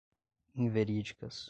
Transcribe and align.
inverídicas 0.55 1.37